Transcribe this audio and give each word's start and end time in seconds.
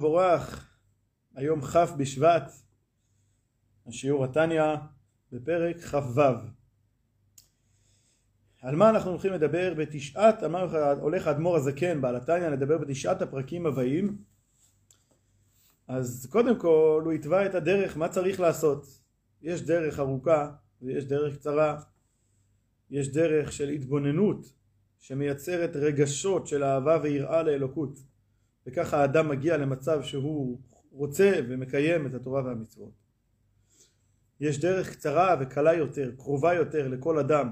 מבורך, 0.00 0.68
היום 1.34 1.60
כ' 1.60 1.76
בשבט, 1.98 2.52
השיעור 3.86 4.24
התניא 4.24 4.62
בפרק 5.32 5.76
כ"ו. 5.76 6.20
על 8.62 8.76
מה 8.76 8.90
אנחנו 8.90 9.10
הולכים 9.10 9.32
לדבר 9.32 9.74
בתשעת, 9.74 10.42
אמר 10.42 10.96
הולך 11.00 11.26
האדמו"ר 11.26 11.56
הזקן 11.56 12.00
בעל 12.00 12.16
התניא 12.16 12.48
לדבר 12.48 12.78
בתשעת 12.78 13.22
הפרקים 13.22 13.66
הבאים. 13.66 14.18
אז 15.88 16.28
קודם 16.30 16.58
כל 16.60 17.02
הוא 17.04 17.12
התווה 17.12 17.46
את 17.46 17.54
הדרך, 17.54 17.96
מה 17.96 18.08
צריך 18.08 18.40
לעשות. 18.40 18.86
יש 19.42 19.62
דרך 19.62 19.98
ארוכה 19.98 20.50
ויש 20.82 21.04
דרך 21.04 21.36
קצרה, 21.36 21.80
יש 22.90 23.08
דרך 23.08 23.52
של 23.52 23.68
התבוננות 23.68 24.52
שמייצרת 24.98 25.76
רגשות 25.76 26.46
של 26.46 26.64
אהבה 26.64 26.98
ויראה 27.02 27.42
לאלוקות. 27.42 27.98
וככה 28.68 29.00
האדם 29.00 29.28
מגיע 29.28 29.56
למצב 29.56 30.02
שהוא 30.02 30.60
רוצה 30.90 31.40
ומקיים 31.48 32.06
את 32.06 32.14
התורה 32.14 32.44
והמצוות. 32.44 32.92
יש 34.40 34.60
דרך 34.60 34.92
קצרה 34.92 35.36
וקלה 35.40 35.74
יותר, 35.74 36.12
קרובה 36.16 36.54
יותר 36.54 36.88
לכל 36.88 37.18
אדם, 37.18 37.50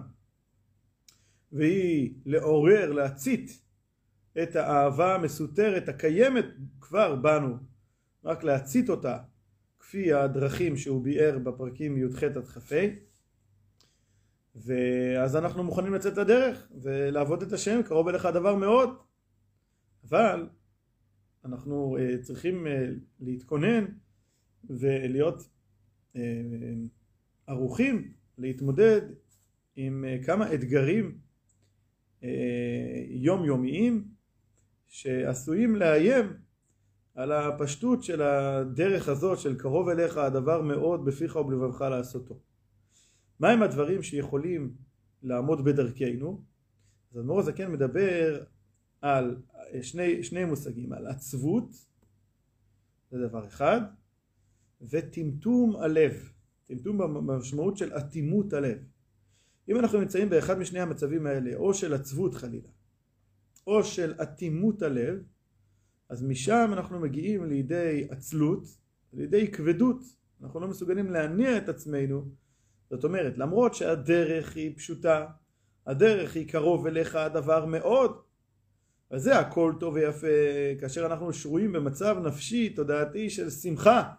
והיא 1.52 2.14
לעורר, 2.26 2.92
להצית 2.92 3.62
את 4.42 4.56
האהבה 4.56 5.14
המסותרת 5.14 5.88
הקיימת 5.88 6.44
כבר 6.80 7.16
בנו, 7.16 7.56
רק 8.24 8.44
להצית 8.44 8.90
אותה, 8.90 9.18
כפי 9.78 10.12
הדרכים 10.12 10.76
שהוא 10.76 11.04
ביאר 11.04 11.38
בפרקים 11.38 11.98
י"ח 11.98 12.22
עד 12.22 12.46
כ"ה, 12.46 12.86
ואז 14.54 15.36
אנחנו 15.36 15.64
מוכנים 15.64 15.94
לצאת 15.94 16.16
לדרך 16.16 16.68
ולעבוד 16.82 17.42
את 17.42 17.52
השם, 17.52 17.80
קרוב 17.82 18.08
אליך 18.08 18.26
הדבר 18.26 18.54
מאוד, 18.54 18.90
אבל 20.08 20.48
אנחנו 21.46 21.96
uh, 21.96 22.22
צריכים 22.22 22.66
uh, 22.66 22.70
להתכונן 23.20 23.84
ולהיות 24.64 25.48
uh, 26.14 26.18
ערוכים 27.46 28.12
להתמודד 28.38 29.00
עם 29.76 30.04
כמה 30.24 30.54
אתגרים 30.54 31.18
יומיומיים 33.10 34.04
שעשויים 34.86 35.76
לאיים 35.76 36.26
על 37.14 37.32
הפשטות 37.32 38.02
של 38.02 38.22
הדרך 38.22 39.08
הזאת 39.08 39.38
של 39.38 39.58
קרוב 39.58 39.88
אליך 39.88 40.16
הדבר 40.16 40.62
מאוד 40.62 41.04
בפיך 41.04 41.36
ובלבבך 41.36 41.80
לעשותו. 41.80 42.40
מהם 43.40 43.62
הדברים 43.62 44.02
שיכולים 44.02 44.74
לעמוד 45.22 45.64
בדרכנו? 45.64 46.42
אז 47.12 47.18
אדמו"ר 47.18 47.40
הזקן 47.40 47.72
מדבר 47.72 48.44
על 49.00 49.36
שני, 49.82 50.22
שני 50.22 50.44
מושגים, 50.44 50.92
על 50.92 51.06
עצבות, 51.06 51.70
זה 53.10 53.28
דבר 53.28 53.46
אחד, 53.46 53.80
וטמטום 54.80 55.76
הלב, 55.76 56.32
טמטום 56.64 56.98
במשמעות 56.98 57.76
של 57.76 57.96
אטימות 57.96 58.52
הלב. 58.52 58.78
אם 59.68 59.78
אנחנו 59.78 60.00
נמצאים 60.00 60.30
באחד 60.30 60.58
משני 60.58 60.80
המצבים 60.80 61.26
האלה, 61.26 61.56
או 61.56 61.74
של 61.74 61.94
עצבות 61.94 62.34
חלילה, 62.34 62.68
או 63.66 63.84
של 63.84 64.14
אטימות 64.22 64.82
הלב, 64.82 65.22
אז 66.08 66.22
משם 66.22 66.70
אנחנו 66.72 67.00
מגיעים 67.00 67.44
לידי 67.44 68.06
עצלות, 68.10 68.68
לידי 69.12 69.50
כבדות, 69.52 70.02
אנחנו 70.42 70.60
לא 70.60 70.68
מסוגלים 70.68 71.10
להניע 71.10 71.56
את 71.56 71.68
עצמנו, 71.68 72.28
זאת 72.90 73.04
אומרת, 73.04 73.38
למרות 73.38 73.74
שהדרך 73.74 74.56
היא 74.56 74.76
פשוטה, 74.76 75.26
הדרך 75.86 76.36
היא 76.36 76.48
קרוב 76.48 76.86
אליך 76.86 77.14
הדבר 77.14 77.66
מאוד, 77.66 78.25
אז 79.10 79.22
זה 79.22 79.38
הכל 79.38 79.72
טוב 79.80 79.94
ויפה 79.94 80.26
כאשר 80.80 81.06
אנחנו 81.06 81.32
שרויים 81.32 81.72
במצב 81.72 82.16
נפשי 82.24 82.70
תודעתי 82.70 83.30
של 83.30 83.50
שמחה. 83.50 84.12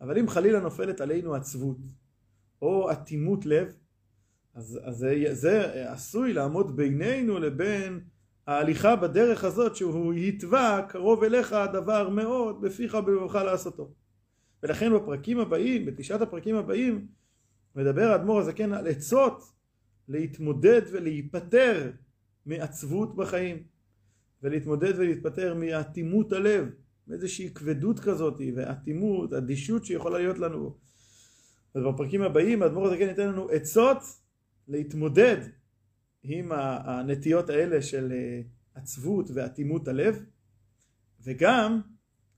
אבל 0.00 0.18
אם 0.18 0.28
חלילה 0.28 0.60
נופלת 0.60 1.00
עלינו 1.00 1.34
עצבות 1.34 1.78
או 2.62 2.92
אטימות 2.92 3.46
לב 3.46 3.76
אז, 4.54 4.80
אז 4.84 4.96
זה, 4.96 5.24
זה 5.32 5.90
עשוי 5.92 6.32
לעמוד 6.32 6.76
בינינו 6.76 7.38
לבין 7.38 8.00
ההליכה 8.46 8.96
בדרך 8.96 9.44
הזאת 9.44 9.76
שהוא 9.76 10.14
יתבע 10.14 10.80
קרוב 10.88 11.24
אליך 11.24 11.52
הדבר 11.52 12.08
מאוד 12.08 12.60
בפיך 12.60 12.94
ובבבך 12.94 13.34
לעשותו. 13.34 13.92
ולכן 14.62 14.94
בפרקים 14.94 15.38
הבאים, 15.38 15.86
בתשעת 15.86 16.20
הפרקים 16.20 16.56
הבאים 16.56 17.06
מדבר 17.74 18.02
האדמו"ר 18.02 18.38
הזקן 18.40 18.72
על 18.72 18.86
עצות 18.86 19.42
להתמודד 20.08 20.82
ולהיפטר 20.92 21.90
מעצבות 22.46 23.16
בחיים 23.16 23.62
ולהתמודד 24.42 24.92
ולהתפטר 24.98 25.54
מאטימות 25.54 26.32
הלב, 26.32 26.68
מאיזושהי 27.06 27.50
כבדות 27.54 28.00
כזאת 28.00 28.40
ואטימות, 28.56 29.32
אדישות 29.32 29.84
שיכולה 29.84 30.18
להיות 30.18 30.38
לנו. 30.38 30.76
אז 31.74 31.82
בפרקים 31.82 32.22
הבאים 32.22 32.62
האדמו"ר 32.62 32.86
הזקן 32.86 33.08
ייתן 33.08 33.28
לנו 33.28 33.48
עצות 33.48 33.98
להתמודד 34.68 35.36
עם 36.22 36.52
הנטיות 36.52 37.50
האלה 37.50 37.82
של 37.82 38.12
אה, 38.12 38.40
עצבות 38.74 39.30
ואטימות 39.34 39.88
הלב 39.88 40.22
וגם 41.24 41.80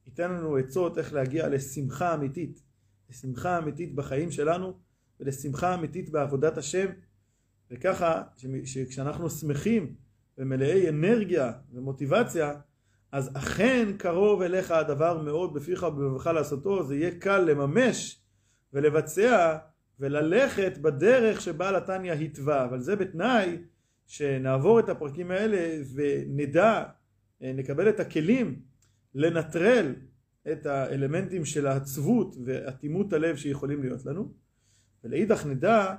ייתן 0.06 0.30
לנו 0.30 0.56
עצות 0.56 0.98
איך 0.98 1.12
להגיע 1.12 1.48
לשמחה 1.48 2.15
אמיתית, 2.15 2.62
לשמחה 3.10 3.59
אמיתית 3.59 3.94
בחיים 3.94 4.30
שלנו 4.30 4.78
ולשמחה 5.20 5.75
אמיתית 5.75 6.10
בעבודת 6.10 6.59
השם 6.59 6.86
וככה 7.70 8.22
שכשאנחנו 8.65 9.30
שמחים 9.30 9.94
ומלאי 10.38 10.88
אנרגיה 10.88 11.53
ומוטיבציה, 11.72 12.54
אז 13.12 13.31
אכן 13.37 13.88
קרוב 13.99 14.43
אליך 14.43 14.71
הדבר 14.71 15.22
מאוד 15.22 15.54
בפיך 15.54 15.82
ובבבך 15.82 16.26
לעשותו, 16.26 16.82
זה 16.82 16.97
יהיה 16.97 17.19
קל 17.19 17.38
לממש 17.38 18.22
ולבצע 18.72 19.56
וללכת 20.00 20.78
בדרך 20.78 21.41
שבעל 21.41 21.77
התניא 21.77 22.12
התווה, 22.12 22.65
אבל 22.65 22.81
זה 22.81 22.97
בתנאי 22.97 23.56
שנעבור 24.06 24.81
את 24.81 24.88
הפרקים 24.88 25.31
האלה 25.31 25.82
ונדע, 25.94 26.84
נקבל 27.41 27.88
את 27.88 28.00
הכלים 28.00 28.62
לנטרל 29.15 29.94
את 30.53 30.66
האלמנטים 30.66 31.44
של 31.44 31.66
העצבות 31.66 32.37
ואטימות 32.44 33.12
הלב 33.12 33.37
שיכולים 33.37 33.82
להיות 33.82 34.06
לנו, 34.06 34.32
ולאידך 35.04 35.47
נדע 35.47 35.94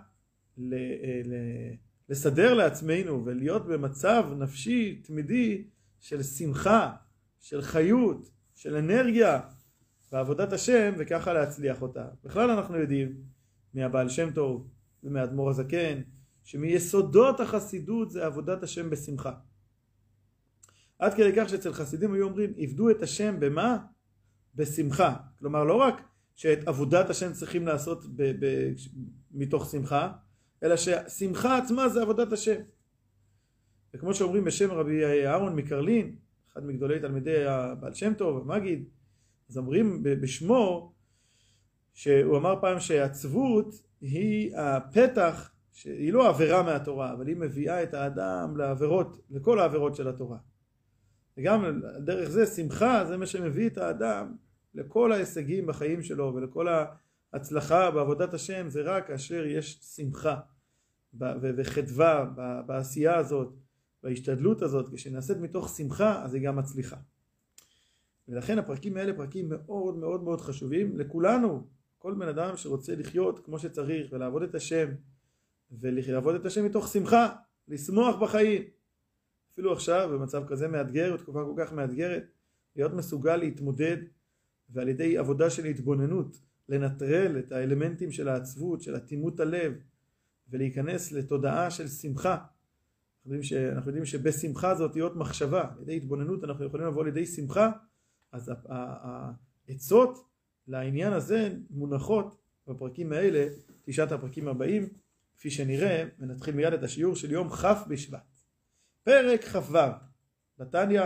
ל... 0.58 0.76
ל 1.26 1.34
לסדר 2.10 2.54
לעצמנו 2.54 3.26
ולהיות 3.26 3.66
במצב 3.66 4.26
נפשי 4.38 5.02
תמידי 5.04 5.64
של 6.00 6.24
שמחה, 6.24 6.96
של 7.40 7.62
חיות, 7.62 8.30
של 8.56 8.76
אנרגיה 8.76 9.40
בעבודת 10.12 10.54
השם 10.54 10.94
וככה 10.98 11.34
להצליח 11.34 11.82
אותה. 11.82 12.06
בכלל 12.24 12.50
אנחנו 12.50 12.78
יודעים 12.78 13.16
מהבעל 13.74 14.10
שם 14.10 14.32
טוב 14.32 14.68
ומאדמו"ר 15.04 15.50
הזקן 15.50 16.02
שמיסודות 16.44 17.40
החסידות 17.40 18.12
זה 18.12 18.26
עבודת 18.26 18.64
השם 18.64 18.90
בשמחה. 18.90 19.34
עד 21.00 21.14
כדי 21.14 21.32
כך 21.36 21.50
שאצל 21.50 21.74
חסידים 21.74 22.14
היו 22.14 22.28
אומרים 22.28 22.54
עבדו 22.58 22.90
את 22.90 23.02
השם 23.02 23.40
במה? 23.40 23.78
בשמחה. 24.56 25.16
כלומר 25.40 25.64
לא 25.64 25.74
רק 25.74 26.02
שאת 26.36 26.68
עבודת 26.68 27.10
השם 27.10 27.34
צריכים 27.34 27.68
לעשות 27.68 28.06
ב- 28.16 28.46
ב- 28.46 28.74
מתוך 29.32 29.72
שמחה 29.72 30.12
אלא 30.64 30.76
שהשמחה 30.76 31.58
עצמה 31.58 31.90
זה 31.90 32.02
עבודת 32.02 32.34
השם. 32.34 32.62
וכמו 33.94 34.14
שאומרים 34.14 34.44
בשם 34.44 34.72
רבי 34.72 35.26
אהרון 35.26 35.56
מקרלין, 35.56 36.16
אחד 36.54 36.66
מגדולי 36.66 37.00
תלמידי 37.00 37.46
הבעל 37.46 37.94
שם 37.94 38.14
טוב, 38.14 38.52
המגיד, 38.52 38.86
אז 39.50 39.58
אומרים 39.58 40.04
בשמו 40.04 40.94
שהוא 41.94 42.38
אמר 42.38 42.62
פעם 42.62 42.80
שהעצבות 42.80 43.84
היא 44.02 44.58
הפתח, 44.58 45.52
שהיא 45.72 46.14
לא 46.14 46.30
עבירה 46.30 46.64
מהתורה, 46.64 47.14
אבל 47.14 47.28
היא 47.28 47.36
מביאה 47.36 47.84
את 47.84 47.94
האדם 47.94 48.58
לעבירות, 48.58 49.18
לכל 49.30 49.60
העבירות 49.60 49.96
של 49.96 50.08
התורה. 50.08 50.38
וגם 51.38 51.82
דרך 52.00 52.30
זה 52.30 52.46
שמחה 52.46 53.06
זה 53.06 53.18
מה 53.18 53.26
שמביא 53.26 53.68
את 53.68 53.78
האדם 53.78 54.36
לכל 54.76 55.12
ההישגים 55.12 55.68
בחיים 55.68 56.04
שלו 56.04 56.34
ולכל 56.36 56.68
ההצלחה 57.34 57.92
בעבודת 57.92 58.34
השם 58.34 58.70
זה 58.70 58.82
רק 58.82 59.08
כאשר 59.08 59.46
יש 59.46 59.80
שמחה 59.96 60.40
וחדווה 61.42 62.26
בעשייה 62.66 63.18
הזאת, 63.18 63.54
בהשתדלות 64.04 64.62
הזאת, 64.62 64.90
כשנעשית 64.94 65.38
מתוך 65.38 65.70
שמחה 65.78 66.24
אז 66.24 66.34
היא 66.34 66.44
גם 66.44 66.56
מצליחה. 66.56 66.98
ולכן 68.28 68.58
הפרקים 68.58 68.98
האלה 68.98 69.14
פרקים 69.14 69.50
מאוד 69.50 69.98
מאוד 69.98 70.24
מאוד 70.24 70.42
חשובים 70.42 71.00
לכולנו, 71.00 71.68
כל 71.98 72.14
בן 72.14 72.28
אדם 72.28 72.58
שרוצה 72.58 72.96
לחיות 72.96 73.46
כמו 73.46 73.60
שצריך 73.60 74.14
ולעבוד 74.14 74.44
את 74.44 74.56
השם 74.56 74.90
ולעבוד 75.72 76.36
את 76.36 76.46
השם 76.46 76.66
מתוך 76.66 76.88
שמחה, 76.88 77.36
לשמוח 77.68 78.16
בחיים. 78.16 78.64
אפילו 79.54 79.74
עכשיו 79.74 80.10
במצב 80.14 80.48
כזה 80.48 80.68
מאתגר, 80.68 81.14
בתקופה 81.14 81.44
כל 81.44 81.64
כך 81.64 81.74
מאתגרת, 81.74 82.24
להיות 82.76 82.94
מסוגל 82.94 83.36
להתמודד 83.36 83.98
ועל 84.70 84.90
ידי 84.90 85.18
עבודה 85.18 85.50
של 85.50 85.66
התבוננות 85.66 86.42
לנטרל 86.70 87.40
את 87.40 87.52
האלמנטים 87.52 88.12
של 88.12 88.28
העצבות, 88.28 88.82
של 88.82 88.96
אטימות 88.96 89.40
הלב 89.40 89.74
ולהיכנס 90.50 91.12
לתודעה 91.12 91.72
של 91.72 91.88
שמחה. 91.88 92.34
אנחנו 92.34 93.34
יודעים, 93.34 93.44
ש... 93.44 93.54
אנחנו 93.54 93.90
יודעים 93.90 94.06
שבשמחה 94.06 94.76
זה 94.76 94.84
אותיות 94.84 95.16
מחשבה, 95.16 95.62
על 95.62 95.82
ידי 95.82 95.98
התבוננות 95.98 96.44
אנחנו 96.44 96.66
יכולים 96.66 96.88
לבוא 96.88 97.06
לידי 97.06 97.26
שמחה 97.26 97.72
אז 98.32 98.52
העצות 99.68 100.30
לעניין 100.68 101.14
הזה 101.14 101.56
מונחות 101.70 102.42
בפרקים 102.68 103.14
האלה, 103.14 103.48
תשעת 103.84 104.12
הפרקים 104.12 104.48
הבאים, 104.48 104.90
כפי 105.38 105.50
שנראה, 105.50 106.06
ונתחיל 106.20 106.56
מיד 106.56 106.74
את 106.74 106.84
השיעור 106.84 107.16
של 107.16 107.32
יום 107.32 107.50
כ' 107.50 107.88
בשבט. 107.88 108.40
פרק 109.04 109.44
כ"ו 109.44 109.78
בתניא, 110.58 111.02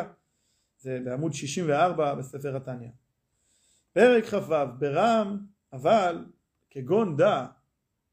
זה 0.79 0.99
בעמוד 1.05 1.33
64 1.33 2.15
בספר 2.15 2.55
התניא. 2.55 2.89
פרק 3.93 4.25
כ"ו 4.25 4.53
ברם, 4.79 5.45
אבל 5.73 6.25
כגון 6.69 7.17
דא 7.17 7.45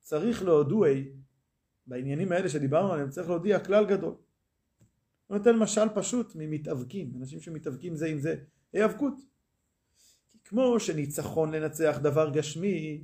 צריך 0.00 0.42
להודוי, 0.42 1.12
בעניינים 1.86 2.32
האלה 2.32 2.48
שדיברנו 2.48 2.92
עליהם 2.92 3.10
צריך 3.10 3.28
להודיע 3.28 3.64
כלל 3.64 3.86
גדול. 3.86 4.14
הוא 5.26 5.38
נותן 5.38 5.56
משל 5.56 5.88
פשוט 5.94 6.32
ממתאבקים, 6.34 7.12
אנשים 7.18 7.40
שמתאבקים 7.40 7.96
זה 7.96 8.06
עם 8.06 8.18
זה, 8.18 8.36
היאבקות. 8.72 9.14
כמו 10.44 10.80
שניצחון 10.80 11.54
לנצח 11.54 11.98
דבר 12.02 12.30
גשמי, 12.30 13.02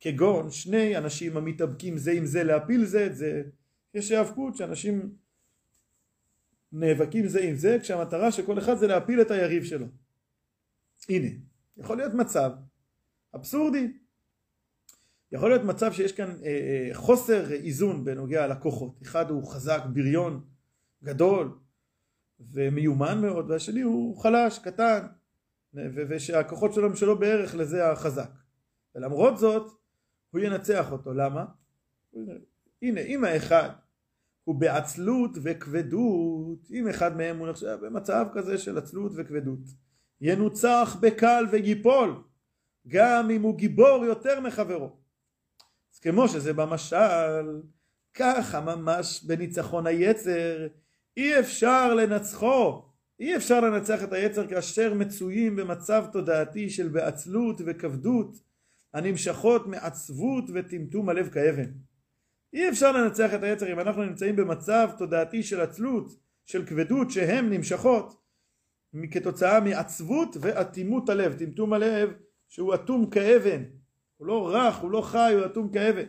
כגון 0.00 0.50
שני 0.50 0.98
אנשים 0.98 1.36
המתאבקים 1.36 1.96
זה 1.96 2.12
עם 2.12 2.26
זה 2.26 2.44
להפיל 2.44 2.84
זה 2.84 3.06
את 3.06 3.16
זה, 3.16 3.42
יש 3.94 4.10
היאבקות 4.10 4.56
שאנשים 4.56 5.16
נאבקים 6.72 7.28
זה 7.28 7.40
עם 7.40 7.56
זה 7.56 7.78
כשהמטרה 7.82 8.32
של 8.32 8.46
כל 8.46 8.58
אחד 8.58 8.74
זה 8.74 8.86
להפיל 8.86 9.20
את 9.20 9.30
היריב 9.30 9.64
שלו. 9.64 9.86
הנה, 11.08 11.28
יכול 11.76 11.96
להיות 11.96 12.14
מצב 12.14 12.50
אבסורדי, 13.34 13.92
יכול 15.32 15.50
להיות 15.50 15.62
מצב 15.62 15.92
שיש 15.92 16.12
כאן 16.12 16.30
אה, 16.30 16.46
אה, 16.46 16.94
חוסר 16.94 17.52
איזון 17.52 18.04
בנוגע 18.04 18.46
לכוחות, 18.46 19.02
אחד 19.02 19.30
הוא 19.30 19.52
חזק, 19.52 19.82
בריון, 19.92 20.44
גדול 21.04 21.58
ומיומן 22.40 23.20
מאוד 23.20 23.50
והשני 23.50 23.80
הוא 23.80 24.22
חלש, 24.22 24.58
קטן 24.58 25.06
ושהכוחות 25.74 26.74
שלו 26.74 26.86
הם 26.86 26.96
שלו 26.96 27.18
בערך 27.18 27.54
לזה 27.54 27.90
החזק. 27.90 28.30
ולמרות 28.94 29.38
זאת 29.38 29.72
הוא 30.30 30.40
ינצח 30.40 30.92
אותו, 30.92 31.14
למה? 31.14 31.44
הנה 32.82 33.00
אם 33.00 33.24
האחד 33.24 33.68
הוא 34.44 34.54
בעצלות 34.54 35.30
וכבדות 35.42 36.70
אם 36.70 36.88
אחד 36.88 37.16
מהם 37.16 37.38
הוא 37.38 37.48
נחשב 37.48 37.78
במצב 37.82 38.26
כזה 38.32 38.58
של 38.58 38.78
עצלות 38.78 39.12
וכבדות 39.16 39.60
ינוצח 40.20 40.96
בקל 41.00 41.44
וגיפול 41.52 42.22
גם 42.88 43.30
אם 43.30 43.42
הוא 43.42 43.56
גיבור 43.56 44.04
יותר 44.04 44.40
מחברו 44.40 44.96
אז 45.94 45.98
כמו 45.98 46.28
שזה 46.28 46.52
במשל 46.52 47.60
ככה 48.14 48.60
ממש 48.60 49.24
בניצחון 49.24 49.86
היצר 49.86 50.66
אי 51.16 51.40
אפשר 51.40 51.94
לנצחו 51.94 52.82
אי 53.20 53.36
אפשר 53.36 53.60
לנצח 53.60 54.02
את 54.04 54.12
היצר 54.12 54.46
כאשר 54.46 54.94
מצויים 54.94 55.56
במצב 55.56 56.04
תודעתי 56.12 56.70
של 56.70 56.88
בעצלות 56.88 57.60
וכבדות 57.66 58.36
הנמשכות 58.94 59.66
מעצבות 59.66 60.44
וטמטום 60.54 61.08
הלב 61.08 61.28
כאבן. 61.28 61.70
אי 62.52 62.68
אפשר 62.68 62.92
לנצח 62.92 63.34
את 63.34 63.42
היצר 63.42 63.72
אם 63.72 63.80
אנחנו 63.80 64.02
נמצאים 64.02 64.36
במצב 64.36 64.90
תודעתי 64.98 65.42
של 65.42 65.60
עצלות, 65.60 66.12
של 66.46 66.66
כבדות 66.66 67.10
שהן 67.10 67.52
נמשכות 67.52 68.20
כתוצאה 69.10 69.60
מעצבות 69.60 70.36
ואטימות 70.40 71.08
הלב, 71.08 71.38
טמטום 71.38 71.72
הלב 71.72 72.12
שהוא 72.48 72.74
אטום 72.74 73.10
כאבן, 73.10 73.62
הוא 74.16 74.26
לא 74.26 74.54
רך, 74.54 74.76
הוא 74.76 74.90
לא 74.90 75.00
חי, 75.00 75.32
הוא 75.34 75.46
אטום 75.46 75.72
כאבן. 75.72 76.04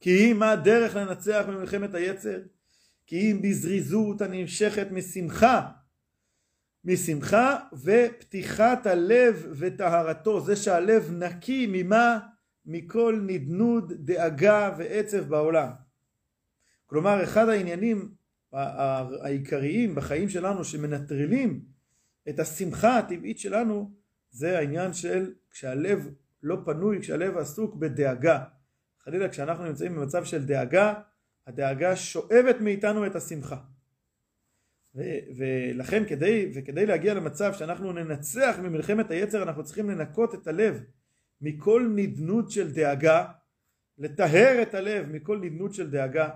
כי 0.00 0.10
היא 0.10 0.34
מה 0.34 0.50
הדרך 0.50 0.96
לנצח 0.96 1.44
במלחמת 1.48 1.94
היצר? 1.94 2.40
כי 3.06 3.32
אם 3.32 3.42
בזריזות 3.42 4.20
הנמשכת 4.20 4.86
משמחה 4.90 5.68
משמחה 6.84 7.56
ופתיחת 7.72 8.86
הלב 8.86 9.46
וטהרתו 9.58 10.40
זה 10.40 10.56
שהלב 10.56 11.12
נקי 11.12 11.66
ממה? 11.72 12.18
מכל 12.66 13.20
נדנוד 13.26 13.92
דאגה 13.96 14.74
ועצב 14.78 15.28
בעולם 15.28 15.70
כלומר 16.86 17.24
אחד 17.24 17.48
העניינים 17.48 18.14
העיקריים 18.52 19.94
בחיים 19.94 20.28
שלנו 20.28 20.64
שמנטרלים 20.64 21.64
את 22.28 22.38
השמחה 22.38 22.98
הטבעית 22.98 23.38
שלנו 23.38 23.90
זה 24.30 24.58
העניין 24.58 24.92
של 24.92 25.34
כשהלב 25.50 26.08
לא 26.42 26.56
פנוי, 26.64 27.00
כשהלב 27.00 27.36
עסוק 27.36 27.74
בדאגה 27.74 28.44
חלילה 29.08 29.28
כשאנחנו 29.28 29.64
נמצאים 29.64 29.94
במצב 29.94 30.24
של 30.24 30.46
דאגה 30.46 30.94
הדאגה 31.46 31.96
שואבת 31.96 32.60
מאיתנו 32.60 33.06
את 33.06 33.16
השמחה. 33.16 33.56
ו- 34.94 35.20
ולכן 35.36 36.08
כדי, 36.08 36.52
וכדי 36.54 36.86
להגיע 36.86 37.14
למצב 37.14 37.52
שאנחנו 37.52 37.92
ננצח 37.92 38.56
ממלחמת 38.62 39.10
היצר 39.10 39.42
אנחנו 39.42 39.64
צריכים 39.64 39.90
לנקות 39.90 40.34
את 40.34 40.46
הלב 40.46 40.82
מכל 41.40 41.92
נדנות 41.94 42.50
של 42.50 42.72
דאגה, 42.72 43.26
לטהר 43.98 44.62
את 44.62 44.74
הלב 44.74 45.06
מכל 45.08 45.38
נדנות 45.40 45.74
של 45.74 45.90
דאגה 45.90 46.28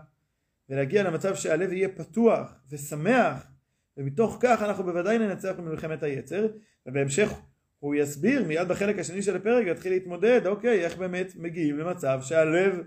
ולהגיע 0.68 1.02
למצב 1.02 1.34
שהלב 1.34 1.72
יהיה 1.72 1.88
פתוח 1.88 2.54
ושמח 2.70 3.46
ומתוך 3.96 4.38
כך 4.40 4.62
אנחנו 4.62 4.84
בוודאי 4.84 5.18
ננצח 5.18 5.54
ממלחמת 5.58 6.02
היצר 6.02 6.46
ובהמשך 6.86 7.32
הוא 7.82 7.94
יסביר 7.94 8.44
מיד 8.44 8.68
בחלק 8.68 8.98
השני 8.98 9.22
של 9.22 9.36
הפרק 9.36 9.66
יתחיל 9.66 9.92
להתמודד 9.92 10.46
אוקיי 10.46 10.84
איך 10.84 10.96
באמת 10.96 11.32
מגיעים 11.36 11.78
למצב 11.78 12.18
שהלב 12.22 12.82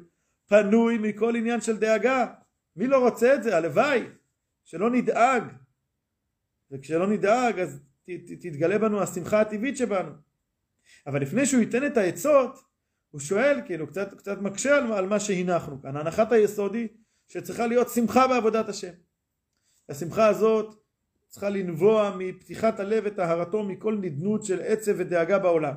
פנוי 0.48 0.98
מכל 0.98 1.36
עניין 1.36 1.62
של 1.62 1.78
דאגה. 1.78 2.26
מי 2.76 2.88
לא 2.88 3.04
רוצה 3.04 3.36
את 3.36 3.44
זה? 3.44 3.58
הלוואי, 3.58 4.04
שלא 4.64 4.92
נדאג. 4.92 5.44
וכשלא 6.72 7.08
נדאג 7.08 7.60
אז 7.60 7.80
ת, 8.04 8.10
ת, 8.10 8.32
תתגלה 8.42 8.80
בנו 8.80 9.02
השמחה 9.02 9.42
הטבעית 9.42 9.78
שבנו. 9.78 10.12
אבל 11.08 11.22
לפני 11.22 11.46
שהוא 11.46 11.62
ייתן 11.62 11.86
את 11.86 11.98
העצות, 11.98 12.60
הוא 13.12 13.22
שואל, 13.22 13.62
כאילו 13.66 13.88
קצת, 13.88 14.14
קצת 14.14 14.38
מקשה 14.38 14.78
על, 14.78 14.94
על 14.94 15.08
מה 15.08 15.20
שהנחנו 15.20 15.82
כאן. 15.82 15.98
הנחת 15.98 16.32
היסוד 16.32 16.76
היא 16.76 16.88
שצריכה 17.28 17.68
להיות 17.68 17.90
שמחה 17.90 18.28
בעבודת 18.28 18.70
השם. 18.70 18.94
השמחה 19.90 20.28
הזאת 20.28 20.85
צריכה 21.36 21.50
לנבוע 21.50 22.18
מפתיחת 22.20 22.80
הלב 22.80 23.04
וטהרתו 23.06 23.64
מכל 23.64 23.98
נדנות 24.02 24.46
של 24.46 24.62
עצב 24.62 24.92
ודאגה 24.98 25.40
בעולם. 25.40 25.74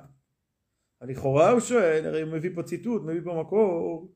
לכאורה 1.03 1.51
הוא 1.51 1.61
שואל, 1.61 2.07
הרי 2.07 2.23
הוא 2.23 2.33
מביא 2.33 2.51
פה 2.55 2.63
ציטוט, 2.63 3.03
מביא 3.03 3.21
פה 3.25 3.41
מקור, 3.41 4.13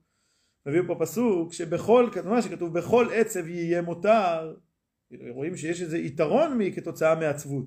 מביא 0.67 0.81
פה 0.87 0.97
פסוק 1.01 1.53
שבכל, 1.53 2.11
מה 2.25 2.43
שכתוב 2.43 2.79
בכל 2.79 3.07
עצב 3.15 3.49
יהיה 3.49 3.83
מותר, 3.83 4.57
רואים 5.31 5.57
שיש 5.57 5.83
איזה 5.83 5.99
יתרון 5.99 6.59
כתוצאה 6.77 7.15
מעצבות. 7.15 7.67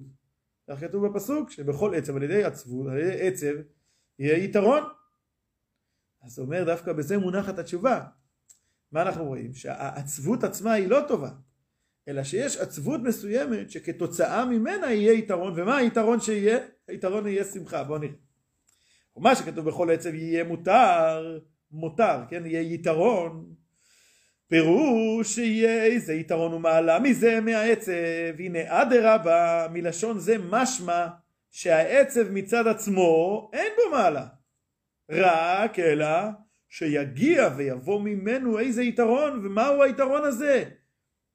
כך 0.70 0.80
כתוב 0.80 1.08
בפסוק 1.08 1.52
שבכל 1.52 1.96
עצב 1.96 2.16
על 2.16 2.24
ידי 2.24 2.44
עצבות, 2.44 2.88
על 2.88 3.00
ידי 3.00 3.28
עצב 3.28 3.56
יהיה 4.20 4.44
יתרון. 4.44 4.84
אז 6.22 6.40
הוא 6.40 6.46
אומר 6.46 6.64
דווקא 6.64 6.94
בזה 6.94 7.18
מונחת 7.18 7.60
התשובה. 7.60 8.06
מה 8.92 9.02
אנחנו 9.02 9.26
רואים? 9.26 9.54
שהעצבות 9.54 10.44
עצמה 10.44 10.74
היא 10.74 10.88
לא 10.88 11.00
טובה, 11.08 11.30
אלא 12.08 12.24
שיש 12.24 12.58
עצבות 12.58 13.02
מסוימת 13.02 13.72
שכתוצאה 13.72 14.46
ממנה 14.46 14.94
יהיה 14.94 15.14
יתרון, 15.14 15.54
ומה 15.56 15.78
היתרון 15.78 16.20
שיהיה? 16.20 16.58
היתרון 16.88 17.28
יהיה 17.28 17.44
שמחה, 17.44 17.84
בואו 17.84 18.00
נראה. 18.00 18.14
ומה 19.18 19.36
שכתוב 19.36 19.66
בכל 19.66 19.92
עצב 19.92 20.14
יהיה 20.14 20.44
מותר, 20.44 21.40
מותר, 21.72 22.20
כן, 22.30 22.46
יהיה 22.46 22.74
יתרון, 22.74 23.46
פירוש 24.48 25.36
שיהיה 25.36 25.84
איזה 25.84 26.14
יתרון 26.14 26.54
ומעלה 26.54 27.00
מזה 27.00 27.42
מהעצב, 27.42 27.92
הנה 28.40 28.60
אדרבה 28.68 29.68
מלשון 29.72 30.20
זה 30.20 30.36
משמע 30.50 31.08
שהעצב 31.52 32.32
מצד 32.32 32.68
עצמו 32.68 33.50
אין 33.54 33.74
בו 33.76 33.92
מעלה, 33.92 34.28
רק 35.10 35.80
אלא 35.80 36.08
שיגיע 36.70 37.50
ויבוא 37.58 38.02
ממנו 38.02 38.60
איזה 38.60 38.84
יתרון 38.84 39.46
ומהו 39.46 39.84
היתרון 39.84 40.24
הזה 40.24 40.70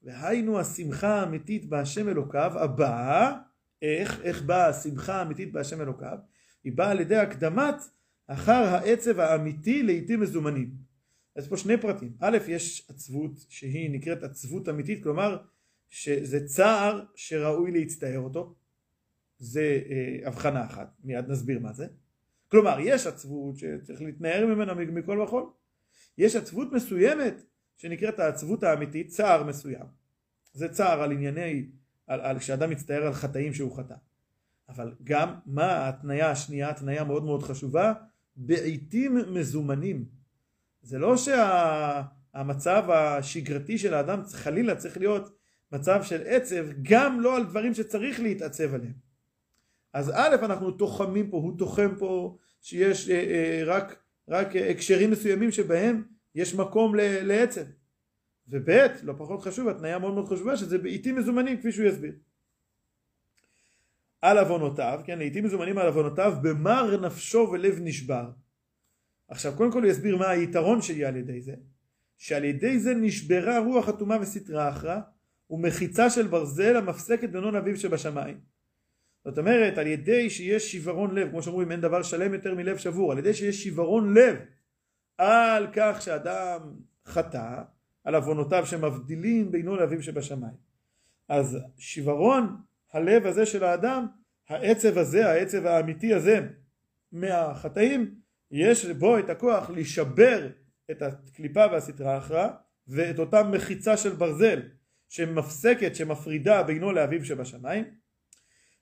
והיינו 0.02 0.60
השמחה 0.60 1.20
האמיתית 1.20 1.68
בהשם 1.68 2.08
אלוקיו 2.08 2.52
הבאה 2.58 3.32
איך, 3.82 4.20
איך 4.22 4.42
באה 4.42 4.66
השמחה 4.66 5.14
האמיתית 5.14 5.52
בהשם 5.52 5.80
אלוקיו 5.80 6.18
היא 6.64 6.72
באה 6.72 6.90
על 6.90 7.00
ידי 7.00 7.16
הקדמת 7.16 7.74
אחר 8.26 8.52
העצב 8.52 9.20
האמיתי 9.20 9.82
לעיתים 9.82 10.20
מזומנים. 10.20 10.74
אז 11.36 11.48
פה 11.48 11.56
שני 11.56 11.76
פרטים. 11.76 12.12
א', 12.20 12.38
יש 12.48 12.90
עצבות 12.90 13.44
שהיא 13.48 13.90
נקראת 13.90 14.22
עצבות 14.22 14.68
אמיתית, 14.68 15.02
כלומר 15.02 15.38
שזה 15.88 16.46
צער 16.46 17.04
שראוי 17.14 17.70
להצטער 17.70 18.18
אותו. 18.18 18.54
זה 19.38 19.80
אה, 19.90 20.28
הבחנה 20.28 20.64
אחת, 20.64 20.92
מיד 21.04 21.28
נסביר 21.28 21.58
מה 21.58 21.72
זה. 21.72 21.86
כלומר, 22.48 22.76
יש 22.80 23.06
עצבות 23.06 23.56
שצריך 23.56 24.02
להתנער 24.02 24.46
ממנה 24.46 24.74
מכל 24.74 25.20
וכל. 25.20 25.44
יש 26.18 26.36
עצבות 26.36 26.72
מסוימת 26.72 27.42
שנקראת 27.80 28.18
העצבות 28.18 28.62
האמיתית, 28.62 29.08
צער 29.08 29.44
מסוים. 29.44 29.86
זה 30.52 30.68
צער 30.68 31.02
על 31.02 31.12
ענייני, 31.12 31.66
על, 32.06 32.20
על 32.20 32.38
כשאדם 32.38 32.70
מצטער 32.70 33.06
על 33.06 33.12
חטאים 33.12 33.54
שהוא 33.54 33.76
חטא. 33.76 33.94
אבל 34.68 34.94
גם 35.04 35.34
מה 35.46 35.64
ההתניה 35.64 36.30
השנייה, 36.30 36.70
התניה 36.70 37.04
מאוד 37.04 37.24
מאוד 37.24 37.42
חשובה, 37.42 37.92
בעיתים 38.36 39.18
מזומנים. 39.34 40.04
זה 40.82 40.98
לא 40.98 41.16
שהמצב 41.16 42.84
שה, 42.86 43.16
השגרתי 43.16 43.78
של 43.78 43.94
האדם 43.94 44.22
חלילה 44.32 44.76
צריך 44.76 44.98
להיות 44.98 45.36
מצב 45.72 46.02
של 46.02 46.22
עצב, 46.26 46.66
גם 46.82 47.20
לא 47.20 47.36
על 47.36 47.44
דברים 47.44 47.74
שצריך 47.74 48.20
להתעצב 48.20 48.74
עליהם. 48.74 48.94
אז 49.92 50.10
א', 50.14 50.36
אנחנו 50.42 50.70
תוחמים 50.70 51.30
פה, 51.30 51.36
הוא 51.36 51.58
תוחם 51.58 51.94
פה 51.98 52.36
שיש 52.60 53.10
אה, 53.10 53.14
אה, 53.14 53.62
רק, 53.66 54.02
רק 54.28 54.56
הקשרים 54.70 55.10
מסוימים 55.10 55.50
שבהם 55.52 56.02
יש 56.34 56.54
מקום 56.54 56.94
לעצב. 57.22 57.64
וב', 58.48 58.70
לא 59.02 59.14
פחות 59.18 59.42
חשוב, 59.42 59.68
התניה 59.68 59.98
מאוד 59.98 60.14
מאוד 60.14 60.28
חשובה, 60.28 60.56
שזה 60.56 60.78
בעיתים 60.78 61.16
מזומנים, 61.16 61.58
כפי 61.58 61.72
שהוא 61.72 61.86
יסביר. 61.86 62.12
על 64.22 64.38
עוונותיו, 64.38 65.00
כן, 65.04 65.18
לעיתים 65.18 65.44
מזומנים 65.44 65.78
על 65.78 65.86
עוונותיו, 65.86 66.32
במר 66.42 67.00
נפשו 67.00 67.48
ולב 67.52 67.78
נשבר. 67.80 68.30
עכשיו, 69.28 69.52
קודם 69.56 69.72
כל 69.72 69.82
הוא 69.82 69.90
יסביר 69.90 70.16
מה 70.16 70.28
היתרון 70.28 70.82
שלי 70.82 71.04
על 71.04 71.16
ידי 71.16 71.40
זה, 71.40 71.54
שעל 72.18 72.44
ידי 72.44 72.78
זה 72.78 72.94
נשברה 72.94 73.58
רוח 73.58 73.88
הטומאה 73.88 74.20
וסטרה 74.20 74.68
אחרא, 74.68 75.00
ומחיצה 75.50 76.10
של 76.10 76.26
ברזל 76.26 76.76
המפסקת 76.76 77.30
בנון 77.30 77.56
אביו 77.56 77.76
שבשמיים. 77.76 78.40
זאת 79.24 79.38
אומרת, 79.38 79.78
על 79.78 79.86
ידי 79.86 80.30
שיש 80.30 80.72
שיוורון 80.72 81.14
לב, 81.14 81.30
כמו 81.30 81.42
שאומרים, 81.42 81.72
אין 81.72 81.80
דבר 81.80 82.02
שלם 82.02 82.34
יותר 82.34 82.54
מלב 82.54 82.76
שבור, 82.76 83.12
על 83.12 83.18
ידי 83.18 83.34
שיש 83.34 83.62
שיוורון 83.62 84.14
לב 84.14 84.36
על 85.20 85.66
כך 85.72 86.02
שאדם 86.02 86.60
חטא, 87.06 87.62
על 88.04 88.14
עוונותיו 88.14 88.66
שמבדילים 88.66 89.50
בינו 89.50 89.76
לאביו 89.76 90.02
שבשמיים. 90.02 90.56
אז 91.28 91.58
שיוורון 91.78 92.56
הלב 92.92 93.26
הזה 93.26 93.46
של 93.46 93.64
האדם, 93.64 94.06
העצב 94.48 94.98
הזה, 94.98 95.30
העצב 95.30 95.66
האמיתי 95.66 96.14
הזה 96.14 96.46
מהחטאים, 97.12 98.14
יש 98.50 98.86
בו 98.86 99.18
את 99.18 99.30
הכוח 99.30 99.70
לשבר 99.70 100.48
את 100.90 101.02
הקליפה 101.02 101.66
והסטרה 101.72 102.18
אחרא 102.18 102.48
ואת 102.88 103.18
אותה 103.18 103.42
מחיצה 103.42 103.96
של 103.96 104.10
ברזל 104.10 104.62
שמפסקת, 105.08 105.96
שמפרידה 105.96 106.62
בינו 106.62 106.92
לאביו 106.92 107.24
שבשמיים 107.24 107.84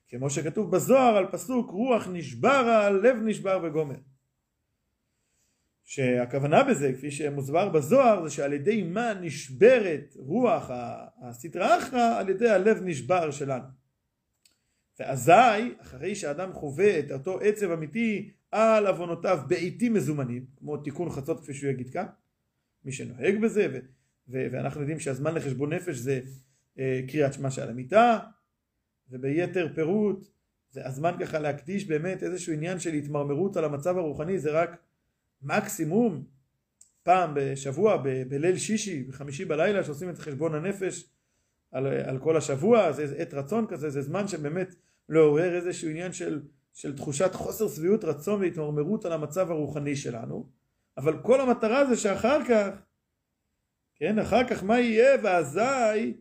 כמו 0.07 0.29
שכתוב 0.29 0.71
בזוהר 0.71 1.17
על 1.17 1.31
פסוק 1.31 1.71
רוח 1.71 2.07
נשברה, 2.11 2.89
לב 2.89 3.15
נשבר 3.23 3.59
וגומר 3.63 3.95
שהכוונה 5.89 6.63
בזה, 6.63 6.93
כפי 6.93 7.11
שמוסבר 7.11 7.69
בזוהר, 7.69 8.23
זה 8.23 8.29
שעל 8.29 8.53
ידי 8.53 8.83
מה 8.83 9.13
נשברת 9.13 10.13
רוח 10.15 10.69
הסטרא 11.21 11.77
אחרא, 11.77 12.19
על 12.19 12.29
ידי 12.29 12.49
הלב 12.49 12.77
נשבר 12.83 13.31
שלנו. 13.31 13.63
ואזי, 14.99 15.31
אחרי 15.81 16.15
שאדם 16.15 16.53
חווה 16.53 16.99
את 16.99 17.11
אותו 17.11 17.39
עצב 17.39 17.71
אמיתי 17.71 18.31
על 18.51 18.87
עוונותיו 18.87 19.39
בעיתים 19.47 19.93
מזומנים, 19.93 20.45
כמו 20.57 20.77
תיקון 20.77 21.09
חצות 21.09 21.41
כפי 21.41 21.53
שהוא 21.53 21.69
יגיד 21.69 21.89
כאן, 21.89 22.05
מי 22.85 22.91
שנוהג 22.91 23.41
בזה, 23.41 23.67
ו- 23.73 23.79
ו- 24.27 24.47
ואנחנו 24.51 24.81
יודעים 24.81 24.99
שהזמן 24.99 25.35
לחשבון 25.35 25.73
נפש 25.73 25.95
זה 25.95 26.21
אה, 26.79 27.01
קריאת 27.07 27.33
שמע 27.33 27.51
שעל 27.51 27.69
המיטה, 27.69 28.19
וביתר 29.09 29.67
פירוט, 29.75 30.27
זה 30.71 30.87
הזמן 30.87 31.15
ככה 31.19 31.39
להקדיש 31.39 31.85
באמת 31.85 32.23
איזשהו 32.23 32.53
עניין 32.53 32.79
של 32.79 32.93
התמרמרות 32.93 33.57
על 33.57 33.65
המצב 33.65 33.97
הרוחני, 33.97 34.39
זה 34.39 34.51
רק 34.51 34.88
מקסימום 35.41 36.23
פעם 37.03 37.31
בשבוע, 37.35 37.97
ב- 37.97 38.23
בליל 38.29 38.57
שישי, 38.57 39.03
בחמישי 39.03 39.45
בלילה, 39.45 39.83
שעושים 39.83 40.09
את 40.09 40.17
חשבון 40.17 40.55
הנפש 40.55 41.09
על, 41.71 41.87
על 41.87 42.19
כל 42.19 42.37
השבוע, 42.37 42.91
זה 42.91 43.15
עת 43.17 43.33
רצון 43.33 43.67
כזה, 43.67 43.89
זה 43.89 44.01
זמן 44.01 44.27
שבאמת 44.27 44.75
לעורר 45.09 45.55
איזשהו 45.55 45.89
עניין 45.89 46.13
של, 46.13 46.41
של 46.73 46.95
תחושת 46.95 47.33
חוסר 47.33 47.67
שביעות 47.67 48.03
רצון 48.03 48.41
והתמרמרות 48.41 49.05
על 49.05 49.13
המצב 49.13 49.51
הרוחני 49.51 49.95
שלנו, 49.95 50.49
אבל 50.97 51.21
כל 51.21 51.41
המטרה 51.41 51.85
זה 51.85 51.97
שאחר 51.97 52.45
כך, 52.45 52.67
כן, 53.95 54.19
אחר 54.19 54.47
כך 54.47 54.63
מה 54.63 54.79
יהיה 54.79 55.17
ואזי 55.23 56.13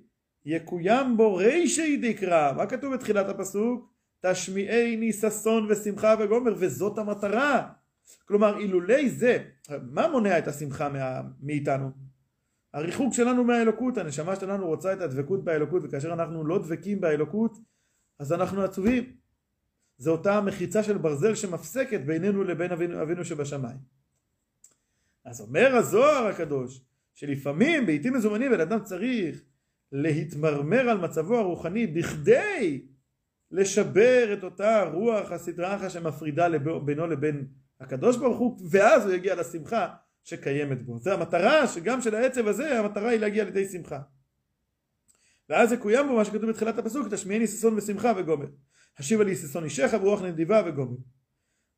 יקוים 0.44 1.16
בו 1.16 1.34
רישי 1.34 1.96
דקרא, 1.96 2.52
מה 2.52 2.66
כתוב 2.66 2.94
בתחילת 2.94 3.28
הפסוק? 3.28 3.92
תשמיעני 4.20 5.12
ששון 5.12 5.66
ושמחה 5.70 6.14
וגומר, 6.18 6.54
וזאת 6.56 6.98
המטרה. 6.98 7.68
כלומר, 8.24 8.58
אילולי 8.58 9.10
זה, 9.10 9.44
מה 9.82 10.08
מונע 10.08 10.38
את 10.38 10.48
השמחה 10.48 10.88
מה, 10.88 11.20
מאיתנו? 11.40 11.90
הריחוק 12.74 13.14
שלנו 13.14 13.44
מהאלוקות, 13.44 13.98
הנשמה 13.98 14.36
שלנו 14.36 14.66
רוצה 14.66 14.92
את 14.92 15.00
הדבקות 15.00 15.44
באלוקות, 15.44 15.82
וכאשר 15.84 16.12
אנחנו 16.12 16.46
לא 16.46 16.58
דבקים 16.58 17.00
באלוקות, 17.00 17.58
אז 18.18 18.32
אנחנו 18.32 18.62
עצובים. 18.62 19.12
זו 19.98 20.12
אותה 20.12 20.40
מחיצה 20.40 20.82
של 20.82 20.98
ברזל 20.98 21.34
שמפסקת 21.34 22.00
בינינו 22.00 22.44
לבין 22.44 22.72
אבינו, 22.72 23.02
אבינו 23.02 23.24
שבשמיים. 23.24 23.78
אז 25.24 25.40
אומר 25.40 25.76
הזוהר 25.76 26.26
הקדוש, 26.26 26.80
שלפעמים 27.14 27.86
בעיתים 27.86 28.14
מזומנים 28.14 28.50
בן 28.50 28.60
אדם 28.60 28.84
צריך 28.84 29.42
להתמרמר 29.92 30.88
על 30.88 30.98
מצבו 30.98 31.38
הרוחני 31.38 31.86
בכדי 31.86 32.86
לשבר 33.50 34.32
את 34.32 34.44
אותה 34.44 34.82
רוח 34.82 35.32
הסדרה 35.32 35.76
אחת 35.76 35.90
שמפרידה 35.90 36.58
בינו 36.84 37.06
לבין 37.06 37.46
הקדוש 37.80 38.16
ברוך 38.16 38.38
הוא 38.38 38.60
ואז 38.70 39.06
הוא 39.06 39.14
יגיע 39.14 39.34
לשמחה 39.34 39.94
שקיימת 40.24 40.82
בו. 40.82 40.98
זה 40.98 41.14
המטרה 41.14 41.68
שגם 41.68 42.02
של 42.02 42.14
העצב 42.14 42.46
הזה 42.46 42.78
המטרה 42.78 43.10
היא 43.10 43.20
להגיע 43.20 43.44
לידי 43.44 43.68
שמחה. 43.68 44.00
ואז 45.48 45.72
יקוים 45.72 46.08
בו 46.08 46.16
מה 46.16 46.24
שכתוב 46.24 46.50
בתחילת 46.50 46.78
הפסוק 46.78 47.08
תשמיעני 47.10 47.46
ששון 47.46 47.74
ושמחה 47.76 48.12
וגומר. 48.16 48.46
השיבה 48.98 49.24
לי 49.24 49.36
ששון 49.36 49.64
אישך 49.64 49.90
ורוח 49.92 50.22
נדיבה 50.22 50.62
וגומר. 50.66 50.96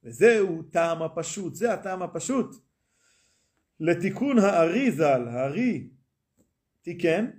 וזהו 0.04 0.62
טעם 0.62 1.02
הפשוט, 1.02 1.54
זה 1.54 1.72
הטעם 1.72 2.02
הפשוט 2.02 2.56
לתיקון 3.80 4.38
הארי 4.38 4.92
ז"ל, 4.92 5.28
הארי 5.28 5.88
תיקן, 6.82 7.30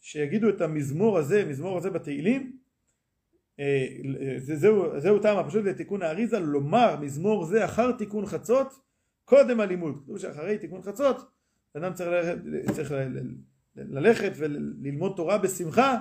שיגידו 0.00 0.48
את 0.48 0.60
המזמור 0.60 1.18
הזה, 1.18 1.44
מזמור 1.44 1.78
הזה 1.78 1.90
בתהילים, 1.90 2.58
זהו, 4.38 5.00
זהו 5.00 5.18
טעם 5.18 5.38
הפשוט 5.38 5.64
לתיקון 5.64 6.02
הארי 6.02 6.26
ז"ל, 6.26 6.38
לומר 6.38 6.96
מזמור 7.00 7.44
זה 7.44 7.64
אחר 7.64 7.92
תיקון 7.92 8.26
חצות 8.26 8.74
קודם 9.24 9.60
הלימוד. 9.60 10.00
כתוב 10.04 10.18
שאחרי 10.18 10.58
תיקון 10.58 10.82
חצות 10.82 11.30
אדם 11.76 11.94
צריך 11.94 12.10
ללכת, 12.10 12.38
צריך 12.74 12.94
ללכת 13.76 14.32
וללמוד 14.36 15.12
תורה 15.16 15.38
בשמחה, 15.38 15.96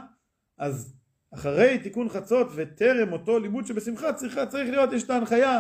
אז 0.58 0.96
אחרי 1.34 1.80
תיקון 1.84 2.10
חצות 2.10 2.48
וטרם 2.56 3.14
אותו 3.14 3.40
לימוד 3.40 3.66
שבשמחה 3.66 4.14
צריך, 4.14 4.40
צריך 4.50 4.70
להיות, 4.70 4.94
יש 4.94 5.04
את 5.04 5.10
ההנחיה 5.10 5.60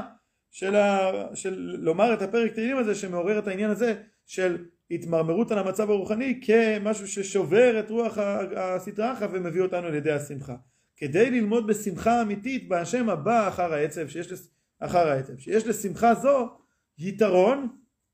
של, 0.52 0.76
ה, 0.76 1.12
של 1.36 1.76
לומר 1.80 2.14
את 2.14 2.22
הפרק 2.22 2.54
תהילים 2.54 2.78
הזה 2.78 2.96
שמעורר 2.96 3.40
את 3.40 3.48
העניין 3.48 3.70
הזה 3.70 4.02
של 4.26 4.66
התמרמרות 4.92 5.52
על 5.52 5.58
המצב 5.58 5.90
הרוחני 5.90 6.42
כמשהו 6.44 7.08
ששובר 7.08 7.80
את 7.80 7.90
רוח 7.90 8.18
הסטרא 8.56 9.14
אחא 9.14 9.28
ומביא 9.32 9.62
אותנו 9.62 9.90
לידי 9.90 10.12
השמחה. 10.12 10.56
כדי 10.98 11.32
ללמוד 11.32 11.68
בשמחה 11.68 12.22
אמיתית 12.22 12.70
בהשם 12.70 13.10
הבא 13.10 13.48
אחר 13.48 13.74
העצב, 13.74 14.08
שיש 14.08 14.32
לש... 14.32 14.40
אחר 14.80 15.08
העצב, 15.08 15.38
שיש 15.38 15.68
לשמחה 15.68 16.16
זו 16.16 16.50
יתרון 16.98 17.68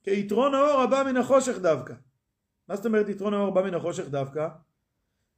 כיתרון 0.03 0.53
האור 0.53 0.81
הבא 0.81 1.03
מן 1.05 1.17
החושך 1.17 1.57
דווקא. 1.57 1.93
מה 2.67 2.75
זאת 2.75 2.85
אומרת 2.85 3.09
יתרון 3.09 3.33
האור 3.33 3.53
בא 3.53 3.61
מן 3.61 3.73
החושך 3.73 4.07
דווקא? 4.07 4.47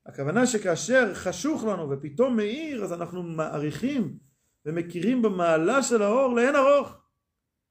הכוונה 0.05 0.47
שכאשר 0.47 1.13
חשוך 1.13 1.63
לנו 1.63 1.89
ופתאום 1.89 2.35
מאיר 2.35 2.83
אז 2.83 2.93
אנחנו 2.93 3.23
מעריכים 3.23 4.17
ומכירים 4.65 5.21
במעלה 5.21 5.83
של 5.83 6.01
האור 6.01 6.35
לאין 6.35 6.55
ארוך 6.55 6.97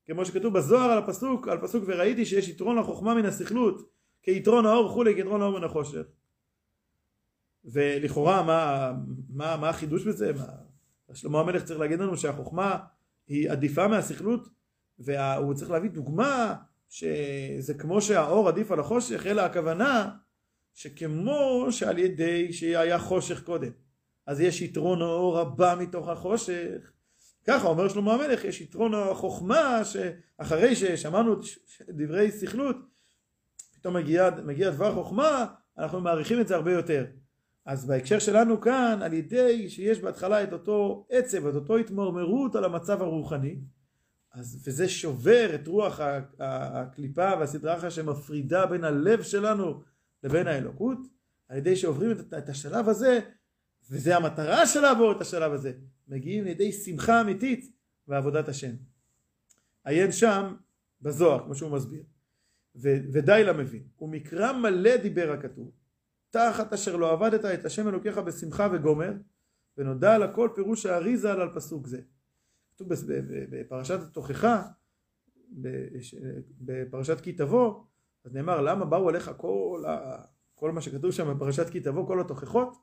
כמו 0.07 0.25
שכתוב 0.25 0.55
בזוהר 0.55 0.91
על 0.91 0.99
הפסוק, 0.99 1.49
על 1.49 1.59
פסוק 1.63 1.85
וראיתי 1.87 2.25
שיש 2.25 2.49
יתרון 2.49 2.79
לחוכמה 2.79 3.15
מן 3.15 3.27
הסכלות 3.27 3.91
כיתרון 4.23 4.67
האור 4.67 4.87
וכולי 4.87 5.15
כיתרון 5.15 5.43
האור 5.43 5.59
מן 5.59 5.65
החושך 5.65 6.03
ולכאורה 7.65 8.43
מה, 8.43 8.93
מה, 9.29 9.57
מה 9.57 9.69
החידוש 9.69 10.05
בזה? 10.05 10.33
מה, 10.33 10.47
שלמה 11.15 11.41
המלך 11.41 11.65
צריך 11.65 11.81
להגיד 11.81 12.01
לנו 12.01 12.17
שהחוכמה 12.17 12.79
היא 13.27 13.51
עדיפה 13.51 13.89
מהסכלות 13.89 14.49
והוא 14.99 15.55
צריך 15.55 15.71
להביא 15.71 15.91
דוגמה 15.91 16.55
שזה 16.89 17.75
כמו 17.75 18.03
שהאור 18.03 18.49
עדיף 18.49 18.73
על 18.73 18.81
החושך, 18.81 19.27
אלא 19.27 19.43
הכוונה 19.43 20.11
שכמו 20.75 21.67
שעל 21.71 21.99
ידי 21.99 22.53
שהיה 22.53 22.99
חושך 22.99 23.45
קודם, 23.45 23.71
אז 24.27 24.41
יש 24.41 24.63
יתרון 24.63 25.03
האור 25.03 25.39
הבא 25.39 25.77
מתוך 25.79 26.09
החושך, 26.09 26.93
ככה 27.47 27.69
אומר 27.69 27.89
שלמה 27.89 28.15
המלך, 28.15 28.45
יש 28.45 28.61
יתרון 28.61 28.95
החוכמה 28.95 29.81
שאחרי 29.85 30.77
ששמענו 30.77 31.37
דברי 31.89 32.31
סכלות, 32.31 32.77
פתאום 33.75 33.97
מגיע, 33.97 34.31
מגיע 34.45 34.71
דבר 34.71 34.95
חוכמה, 34.95 35.47
אנחנו 35.79 36.01
מעריכים 36.01 36.41
את 36.41 36.49
זה 36.49 36.55
הרבה 36.55 36.73
יותר. 36.73 37.05
אז 37.71 37.87
בהקשר 37.87 38.19
שלנו 38.19 38.61
כאן, 38.61 38.99
על 39.03 39.13
ידי 39.13 39.71
שיש 39.71 40.01
בהתחלה 40.01 40.45
את 40.45 40.53
אותו 40.53 41.07
עצב, 41.11 41.47
את 41.47 41.55
אותו 41.55 41.77
התמרמרות 41.77 42.55
על 42.55 42.65
המצב 42.65 43.03
הרוחני, 43.03 43.61
אז, 44.33 44.63
וזה 44.67 44.89
שובר 44.89 45.55
את 45.55 45.67
רוח 45.67 46.01
הקליפה 46.41 47.31
והסדרה 47.41 47.77
אחת 47.77 47.91
שמפרידה 47.91 48.67
בין 48.67 48.85
הלב 48.85 49.23
שלנו 49.23 49.83
לבין 50.25 50.47
האלוקות, 50.47 50.99
על 51.49 51.59
ידי 51.59 51.77
שעוברים 51.77 52.11
את, 52.11 52.35
את 52.39 52.49
השלב 52.49 52.89
הזה, 52.89 53.21
וזה 53.91 54.17
המטרה 54.17 54.67
של 54.67 54.81
לעבור 54.81 55.13
את 55.13 55.21
השלב 55.21 55.53
הזה, 55.53 55.73
מגיעים 56.09 56.45
לידי 56.45 56.73
שמחה 56.73 57.21
אמיתית 57.21 57.73
בעבודת 58.09 58.49
השם. 58.49 58.73
עיין 59.85 60.13
שם 60.13 60.55
בזוהר, 61.03 61.45
כמו 61.45 61.55
שהוא 61.55 61.71
מסביר, 61.71 62.03
ו, 62.77 62.89
ודי 63.13 63.43
למבין, 63.47 63.83
ומקרא 64.01 64.53
מלא 64.53 64.97
דיבר 64.97 65.33
הכתוב, 65.33 65.80
תחת 66.31 66.73
אשר 66.73 66.97
לא 66.97 67.13
עבדת 67.13 67.45
את 67.45 67.65
השם 67.65 67.89
אלוקיך 67.89 68.19
בשמחה 68.19 68.69
וגומר, 68.73 69.13
ונודע 69.79 70.15
על 70.15 70.23
הכל 70.23 70.49
פירוש 70.55 70.87
האריזה 70.87 71.33
על 71.33 71.55
פסוק 71.55 71.87
זה. 71.87 72.01
כתוב 72.75 72.89
בפרשת 73.51 74.01
התוכחה, 74.03 74.63
בפרשת 76.61 77.21
כי 77.21 77.33
תבוא, 77.33 77.85
אז 78.25 78.35
נאמר 78.35 78.61
למה 78.61 78.85
באו 78.85 79.09
עליך 79.09 79.31
כל, 79.37 79.85
ה... 79.89 80.23
כל 80.55 80.73
מה 80.73 80.81
שכתוב 80.81 81.11
שם 81.11 81.35
בפרשת 81.35 81.71
כי 81.71 81.81
תבוא, 81.81 82.07
כל 82.07 82.21
התוכחות, 82.21 82.77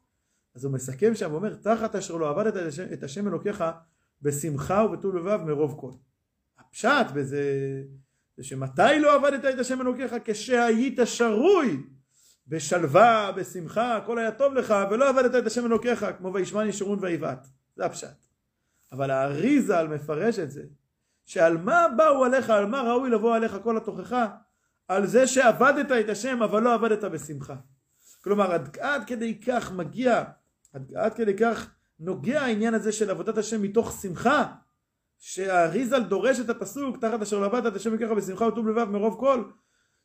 אז 0.56 0.66
הוא 0.66 0.74
מסכם 0.74 1.16
שם 1.16 1.32
ואומר 1.32 1.56
תחת 1.56 1.96
אשר 1.96 2.16
לא 2.16 2.30
עבדת 2.30 2.54
את 2.94 3.04
השם, 3.04 3.28
אלוקיך 3.28 3.64
בשמחה 4.22 4.86
ובטוב 4.86 5.16
לבב 5.16 5.42
מרוב 5.46 5.76
כל. 5.80 5.92
הפשט 6.60 7.12
בזה 7.14 7.44
זה 8.38 8.44
שמתי 8.44 9.00
לא 9.02 9.16
עבדת 9.16 9.46
את 9.54 9.60
השם 9.60 9.82
אלוקיך 9.82 10.16
כשהיית 10.26 11.00
שרוי 11.06 11.84
בשלווה, 12.48 13.32
בשמחה, 13.32 13.98
הכל 13.98 14.20
היה 14.20 14.32
טוב 14.32 14.54
לך 14.54 14.76
ולא 14.92 15.10
עבדת 15.10 15.36
את 15.36 15.48
השם 15.48 15.66
אלוקיך 15.66 16.06
כמו 16.18 16.34
וישמן 16.34 16.68
ישורון 16.68 17.00
ויבעט. 17.02 17.48
זה 17.76 17.86
הפשט. 17.86 18.28
אבל 18.92 19.12
האריזל 19.12 19.88
מפרש 19.88 20.40
את 20.40 20.52
זה 20.52 20.64
שעל 21.26 21.58
מה 21.58 21.88
באו 21.98 22.26
עליך, 22.26 22.50
על 22.50 22.66
מה 22.66 22.82
ראוי 22.82 23.10
לבוא 23.10 23.36
עליך 23.36 23.58
כל 23.64 23.78
התוכחה? 23.78 24.28
על 24.88 25.08
זה 25.08 25.28
שעבדת 25.28 25.92
את 25.92 26.10
השם 26.10 26.44
אבל 26.44 26.64
לא 26.64 26.74
עבדת 26.74 27.04
בשמחה. 27.04 27.56
כלומר 28.24 28.52
עד, 28.52 28.78
עד 28.78 29.04
כדי 29.08 29.40
כך 29.42 29.72
מגיע 29.72 30.24
עד, 30.74 30.94
עד 30.96 31.14
כדי 31.14 31.38
כך 31.38 31.70
נוגע 32.00 32.42
העניין 32.42 32.74
הזה 32.74 32.92
של 32.92 33.10
עבודת 33.10 33.38
השם 33.38 33.62
מתוך 33.62 34.00
שמחה 34.02 34.54
שהאריזל 35.18 36.04
דורש 36.04 36.40
את 36.40 36.50
הפסוק 36.50 36.98
תחת 36.98 37.22
אשר 37.22 37.40
לבדת 37.40 37.66
את 37.72 37.76
השם 37.76 37.92
וככה 37.94 38.16
בשמחה 38.16 38.46
וטוב 38.46 38.68
לבב 38.68 38.90
מרוב 38.90 39.20
כל 39.20 39.44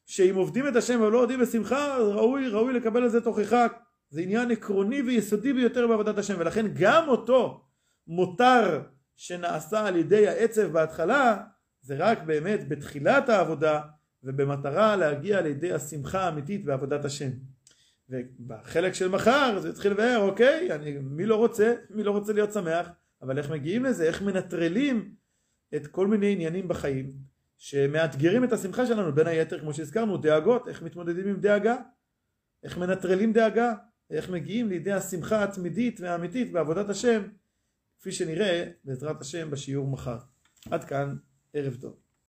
שאם 0.06 0.34
עובדים 0.34 0.68
את 0.68 0.76
השם 0.76 1.00
ולא 1.00 1.22
עובדים 1.22 1.40
בשמחה 1.40 1.96
ראוי, 1.98 2.48
ראוי 2.48 2.72
לקבל 2.72 3.02
על 3.02 3.08
זה 3.08 3.20
תוכחה. 3.20 3.66
זה 4.10 4.20
עניין 4.20 4.50
עקרוני 4.50 5.02
ויסודי 5.02 5.52
ביותר 5.52 5.86
בעבודת 5.86 6.18
השם 6.18 6.34
ולכן 6.38 6.66
גם 6.74 7.08
אותו 7.08 7.64
מותר 8.06 8.82
שנעשה 9.16 9.86
על 9.86 9.96
ידי 9.96 10.28
העצב 10.28 10.72
בהתחלה 10.72 11.36
זה 11.80 11.96
רק 11.98 12.22
באמת 12.22 12.68
בתחילת 12.68 13.28
העבודה 13.28 13.80
ובמטרה 14.22 14.96
להגיע 14.96 15.40
לידי 15.40 15.72
השמחה 15.72 16.20
האמיתית 16.20 16.64
בעבודת 16.64 17.04
השם. 17.04 17.30
ובחלק 18.08 18.94
של 18.94 19.08
מחר 19.08 19.58
זה 19.58 19.68
יתחיל 19.68 19.92
לבאר 19.92 20.18
אוקיי 20.18 20.72
אני, 20.72 20.98
מי 20.98 21.26
לא 21.26 21.36
רוצה 21.36 21.74
מי 21.90 22.02
לא 22.02 22.10
רוצה 22.10 22.32
להיות 22.32 22.52
שמח 22.52 22.88
אבל 23.22 23.38
איך 23.38 23.50
מגיעים 23.50 23.84
לזה? 23.84 24.04
איך 24.04 24.22
מנטרלים 24.22 25.14
את 25.76 25.86
כל 25.86 26.06
מיני 26.06 26.32
עניינים 26.32 26.68
בחיים 26.68 27.12
שמאתגרים 27.62 28.44
את 28.44 28.52
השמחה 28.52 28.86
שלנו 28.86 29.14
בין 29.14 29.26
היתר 29.26 29.60
כמו 29.60 29.74
שהזכרנו 29.74 30.16
דאגות 30.16 30.68
איך 30.68 30.82
מתמודדים 30.82 31.28
עם 31.28 31.40
דאגה 31.40 31.76
איך 32.62 32.78
מנטרלים 32.78 33.32
דאגה 33.32 33.74
איך 34.10 34.30
מגיעים 34.30 34.68
לידי 34.68 34.92
השמחה 34.92 35.44
התמידית 35.44 36.00
והאמיתית 36.00 36.52
בעבודת 36.52 36.88
השם 36.88 37.22
כפי 37.98 38.12
שנראה 38.12 38.70
בעזרת 38.84 39.20
השם 39.20 39.50
בשיעור 39.50 39.86
מחר. 39.86 40.18
עד 40.70 40.84
כאן 40.84 41.16
ערב 41.52 41.76
טוב 41.80 41.96